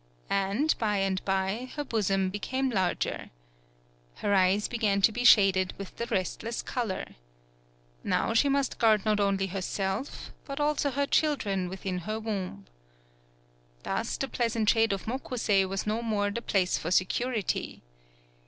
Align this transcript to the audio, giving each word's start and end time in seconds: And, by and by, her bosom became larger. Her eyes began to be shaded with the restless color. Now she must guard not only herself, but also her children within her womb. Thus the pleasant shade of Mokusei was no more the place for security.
And, 0.31 0.75
by 0.79 0.97
and 0.97 1.23
by, 1.25 1.69
her 1.75 1.83
bosom 1.83 2.31
became 2.31 2.71
larger. 2.71 3.29
Her 4.15 4.33
eyes 4.33 4.67
began 4.67 4.99
to 5.03 5.11
be 5.11 5.23
shaded 5.23 5.75
with 5.77 5.95
the 5.97 6.07
restless 6.07 6.63
color. 6.63 7.05
Now 8.03 8.33
she 8.33 8.49
must 8.49 8.79
guard 8.79 9.05
not 9.05 9.19
only 9.19 9.45
herself, 9.45 10.33
but 10.43 10.59
also 10.59 10.89
her 10.89 11.05
children 11.05 11.69
within 11.69 11.99
her 11.99 12.19
womb. 12.19 12.65
Thus 13.83 14.17
the 14.17 14.27
pleasant 14.27 14.67
shade 14.71 14.91
of 14.91 15.05
Mokusei 15.05 15.65
was 15.65 15.85
no 15.85 16.01
more 16.01 16.31
the 16.31 16.41
place 16.41 16.79
for 16.79 16.89
security. 16.89 17.83